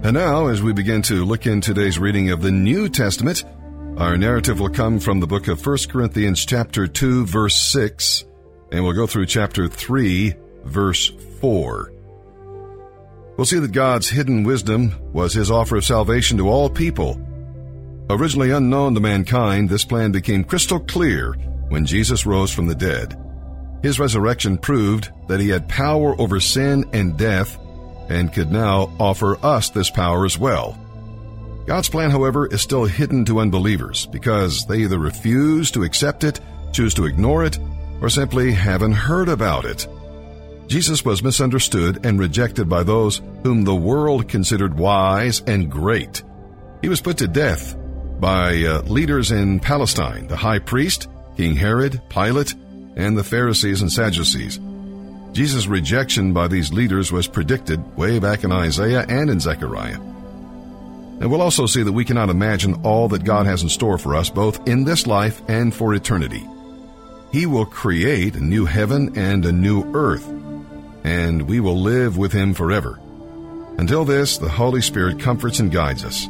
[0.00, 3.44] And now, as we begin to look in today's reading of the New Testament,
[3.96, 8.24] our narrative will come from the book of 1 Corinthians chapter 2 verse 6,
[8.70, 10.34] and we'll go through chapter 3
[10.64, 11.08] verse
[11.40, 11.92] 4.
[13.36, 17.20] We'll see that God's hidden wisdom was his offer of salvation to all people.
[18.08, 21.32] Originally unknown to mankind, this plan became crystal clear
[21.70, 23.20] when Jesus rose from the dead.
[23.82, 27.58] His resurrection proved that he had power over sin and death
[28.08, 30.78] and could now offer us this power as well.
[31.66, 36.40] God's plan, however, is still hidden to unbelievers because they either refuse to accept it,
[36.72, 37.58] choose to ignore it,
[38.00, 39.86] or simply haven't heard about it.
[40.66, 46.22] Jesus was misunderstood and rejected by those whom the world considered wise and great.
[46.82, 47.76] He was put to death
[48.20, 52.54] by uh, leaders in Palestine, the high priest, King Herod, Pilate,
[52.96, 54.58] and the Pharisees and Sadducees.
[55.38, 60.00] Jesus' rejection by these leaders was predicted way back in Isaiah and in Zechariah.
[60.00, 64.16] And we'll also see that we cannot imagine all that God has in store for
[64.16, 66.44] us, both in this life and for eternity.
[67.30, 70.26] He will create a new heaven and a new earth,
[71.04, 72.98] and we will live with Him forever.
[73.78, 76.26] Until this, the Holy Spirit comforts and guides us.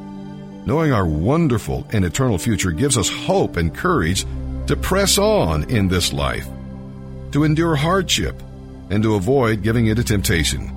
[0.66, 4.26] Knowing our wonderful and eternal future gives us hope and courage
[4.66, 6.46] to press on in this life,
[7.32, 8.42] to endure hardship,
[8.90, 10.74] and to avoid giving into temptation.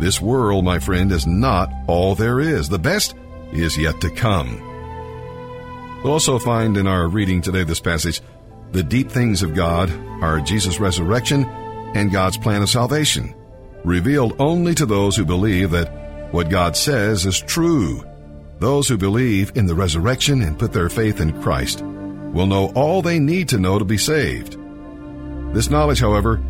[0.00, 2.68] This world, my friend, is not all there is.
[2.68, 3.14] The best
[3.52, 4.60] is yet to come.
[6.02, 8.20] We'll also find in our reading today this passage
[8.72, 9.88] the deep things of God
[10.20, 11.44] are Jesus' resurrection
[11.94, 13.34] and God's plan of salvation,
[13.84, 18.04] revealed only to those who believe that what God says is true.
[18.58, 23.00] Those who believe in the resurrection and put their faith in Christ will know all
[23.00, 24.58] they need to know to be saved.
[25.54, 26.42] This knowledge, however,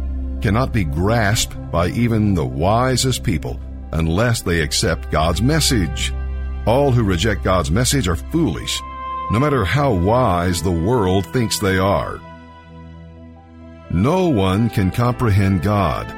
[0.45, 3.59] cannot be grasped by even the wisest people
[3.93, 6.13] unless they accept God's message.
[6.67, 8.79] All who reject God's message are foolish,
[9.31, 12.21] no matter how wise the world thinks they are.
[13.91, 16.15] No one can comprehend God,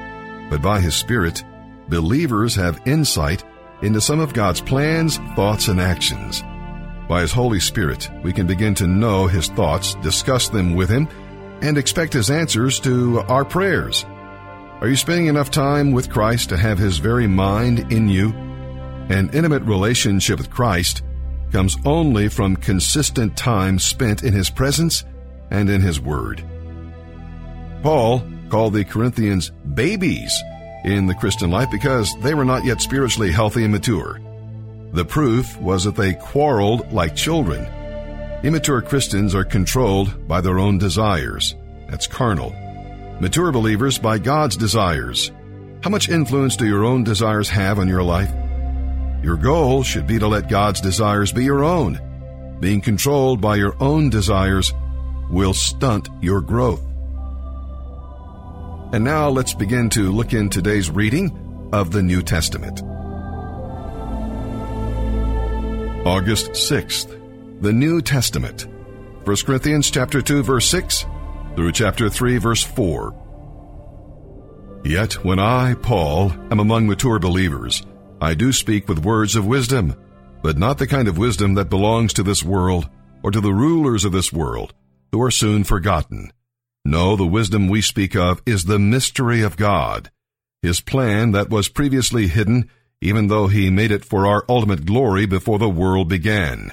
[0.50, 1.44] but by His Spirit,
[1.88, 3.44] believers have insight
[3.80, 6.42] into some of God's plans, thoughts, and actions.
[7.08, 11.06] By His Holy Spirit, we can begin to know His thoughts, discuss them with Him,
[11.62, 14.04] and expect His answers to our prayers.
[14.78, 18.28] Are you spending enough time with Christ to have His very mind in you?
[19.08, 21.02] An intimate relationship with Christ
[21.50, 25.02] comes only from consistent time spent in His presence
[25.50, 26.44] and in His Word.
[27.82, 30.38] Paul called the Corinthians babies
[30.84, 34.20] in the Christian life because they were not yet spiritually healthy and mature.
[34.92, 37.64] The proof was that they quarreled like children.
[38.44, 41.54] Immature Christians are controlled by their own desires.
[41.88, 42.54] That's carnal.
[43.18, 45.32] Mature believers by God's desires.
[45.82, 48.30] How much influence do your own desires have on your life?
[49.22, 51.98] Your goal should be to let God's desires be your own.
[52.60, 54.70] Being controlled by your own desires
[55.30, 56.82] will stunt your growth.
[58.92, 62.82] And now let's begin to look in today's reading of the New Testament.
[66.06, 68.66] August 6th, the New Testament.
[69.24, 71.06] 1 Corinthians chapter 2 verse 6
[71.56, 73.14] through chapter 3 verse 4.
[74.84, 77.82] Yet when I, Paul, am among mature believers,
[78.20, 79.96] I do speak with words of wisdom,
[80.42, 82.88] but not the kind of wisdom that belongs to this world
[83.22, 84.74] or to the rulers of this world,
[85.10, 86.30] who are soon forgotten.
[86.84, 90.10] No, the wisdom we speak of is the mystery of God,
[90.62, 95.26] His plan that was previously hidden, even though He made it for our ultimate glory
[95.26, 96.72] before the world began.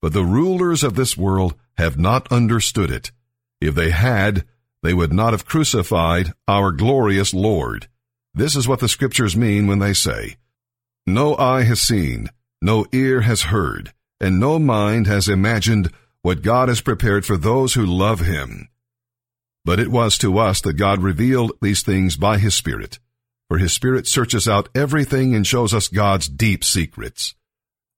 [0.00, 3.10] But the rulers of this world have not understood it.
[3.60, 4.44] If they had,
[4.82, 7.88] they would not have crucified our glorious Lord.
[8.34, 10.36] This is what the scriptures mean when they say,
[11.06, 12.28] No eye has seen,
[12.62, 15.90] no ear has heard, and no mind has imagined
[16.22, 18.68] what God has prepared for those who love Him.
[19.64, 22.98] But it was to us that God revealed these things by His Spirit,
[23.48, 27.34] for His Spirit searches out everything and shows us God's deep secrets.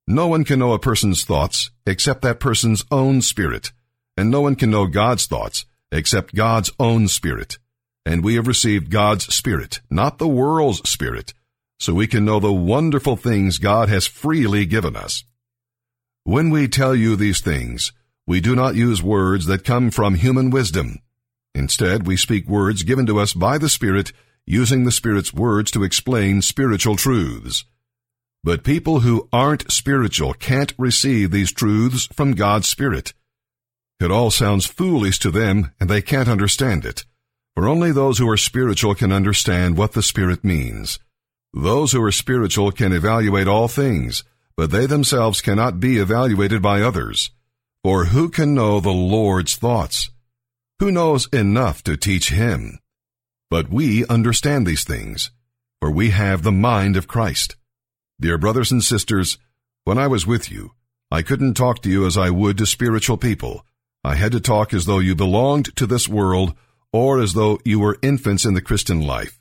[0.06, 3.72] No one can know a person's thoughts except that person's own spirit,
[4.16, 7.58] and no one can know God's thoughts except God's own spirit.
[8.06, 11.34] And we have received God's spirit, not the world's spirit,
[11.78, 15.24] so we can know the wonderful things God has freely given us.
[16.24, 17.92] When we tell you these things,
[18.26, 21.00] we do not use words that come from human wisdom.
[21.54, 24.12] Instead, we speak words given to us by the Spirit,
[24.46, 27.64] using the Spirit's words to explain spiritual truths.
[28.44, 33.12] But people who aren't spiritual can't receive these truths from God's Spirit.
[34.00, 37.04] It all sounds foolish to them, and they can't understand it.
[37.54, 40.98] For only those who are spiritual can understand what the Spirit means.
[41.52, 44.24] Those who are spiritual can evaluate all things,
[44.56, 47.30] but they themselves cannot be evaluated by others.
[47.82, 50.10] For who can know the Lord's thoughts?
[50.78, 52.78] Who knows enough to teach him?
[53.50, 55.30] But we understand these things,
[55.80, 57.56] for we have the mind of Christ.
[58.18, 59.38] Dear brothers and sisters,
[59.84, 60.70] when I was with you,
[61.10, 63.66] I couldn't talk to you as I would to spiritual people.
[64.02, 66.54] I had to talk as though you belonged to this world
[66.92, 69.38] or as though you were infants in the Christian life.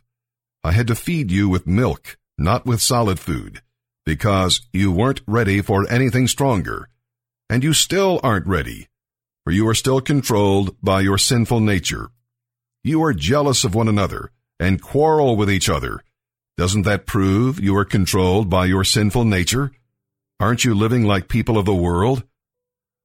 [0.63, 3.61] I had to feed you with milk, not with solid food
[4.09, 6.89] because you weren't ready for anything stronger.
[7.47, 8.87] And you still aren't ready,
[9.43, 12.09] for you are still controlled by your sinful nature.
[12.83, 16.01] You are jealous of one another and quarrel with each other.
[16.57, 19.71] Doesn't that prove you are controlled by your sinful nature?
[20.39, 22.23] Aren't you living like people of the world?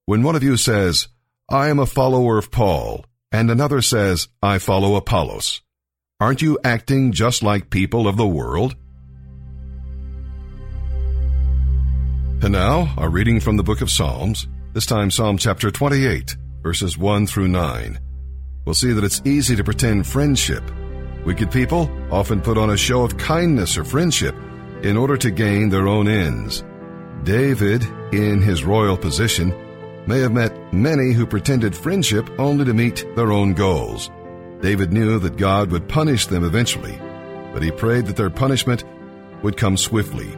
[0.06, 1.09] When one of you says,
[1.50, 5.61] I am a follower of Paul, and another says, I follow Apollos,
[6.19, 8.75] aren't you acting just like people of the world?
[12.43, 16.96] And now, a reading from the book of Psalms, this time Psalm chapter 28, verses
[16.96, 17.99] 1 through 9.
[18.64, 20.62] We'll see that it's easy to pretend friendship.
[21.26, 24.35] Wicked people often put on a show of kindness or friendship
[24.82, 26.64] in order to gain their own ends.
[27.23, 29.55] David, in his royal position,
[30.06, 34.11] may have met many who pretended friendship only to meet their own goals.
[34.61, 36.99] David knew that God would punish them eventually,
[37.53, 38.85] but he prayed that their punishment
[39.43, 40.37] would come swiftly.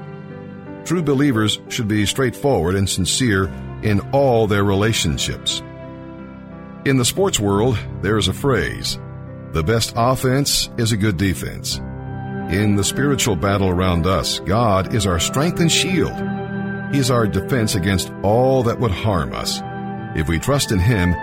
[0.84, 3.46] True believers should be straightforward and sincere
[3.82, 5.62] in all their relationships.
[6.84, 8.98] In the sports world, there is a phrase
[9.52, 11.78] the best offense is a good defense.
[12.50, 16.12] In the spiritual battle around us, God is our strength and shield.
[16.92, 19.60] He is our defense against all that would harm us.
[20.18, 21.14] If we trust in Him,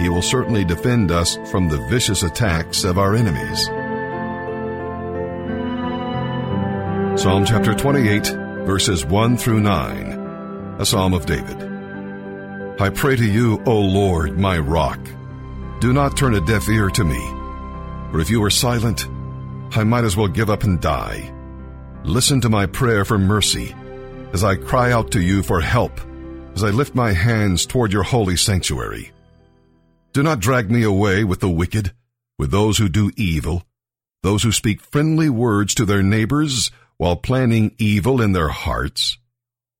[0.00, 3.66] He will certainly defend us from the vicious attacks of our enemies.
[7.20, 8.26] Psalm chapter 28
[8.64, 11.62] verses 1 through 9, a psalm of David.
[12.80, 15.00] I pray to you, O Lord, my rock.
[15.80, 17.20] Do not turn a deaf ear to me,
[18.10, 19.06] for if you are silent,
[19.76, 21.32] I might as well give up and die.
[22.04, 23.74] Listen to my prayer for mercy
[24.32, 25.92] as I cry out to you for help,
[26.54, 29.12] as I lift my hands toward your holy sanctuary.
[30.12, 31.92] Do not drag me away with the wicked,
[32.38, 33.64] with those who do evil,
[34.22, 39.18] those who speak friendly words to their neighbors while planning evil in their hearts?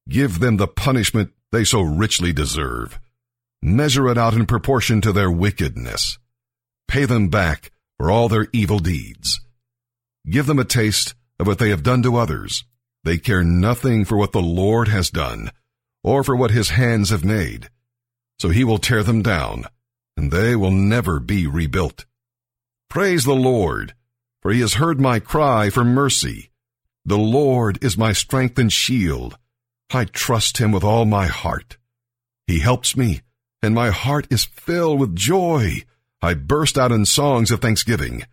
[0.08, 2.98] Give them the punishment they so richly deserve.
[3.62, 6.18] Measure it out in proportion to their wickedness.
[6.88, 9.40] Pay them back for all their evil deeds.
[10.28, 12.64] Give them a taste of what they have done to others.
[13.04, 15.50] They care nothing for what the Lord has done,
[16.04, 17.68] or for what his hands have made.
[18.38, 19.66] So he will tear them down,
[20.16, 22.04] and they will never be rebuilt.
[22.88, 23.94] Praise the Lord,
[24.40, 26.50] for he has heard my cry for mercy.
[27.04, 29.36] The Lord is my strength and shield.
[29.92, 31.78] I trust him with all my heart.
[32.46, 33.22] He helps me,
[33.62, 35.82] and my heart is filled with joy.
[36.20, 38.24] I burst out in songs of thanksgiving.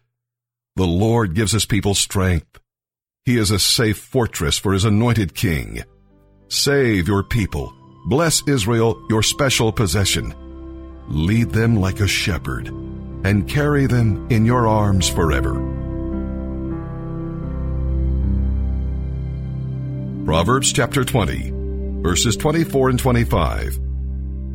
[0.75, 2.60] The Lord gives his people strength.
[3.30, 5.84] He is a safe fortress for his anointed king.
[6.48, 7.72] Save your people.
[8.08, 10.34] Bless Israel, your special possession.
[11.10, 12.70] Lead them like a shepherd,
[13.24, 15.54] and carry them in your arms forever.
[20.26, 23.80] Proverbs chapter 20, verses 24 and 25.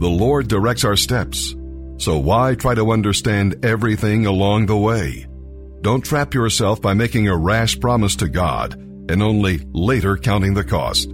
[0.00, 1.54] The Lord directs our steps,
[1.98, 5.28] so why try to understand everything along the way?
[5.84, 10.64] Don't trap yourself by making a rash promise to God and only later counting the
[10.64, 11.12] cost.